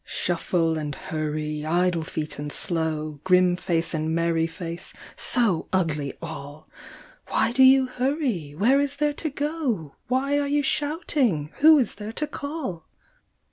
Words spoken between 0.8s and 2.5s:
hurry, idle feet